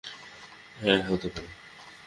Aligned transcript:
হ্যাঁ, 0.77 1.01
হতে 1.03 1.27
পারে। 1.27 1.47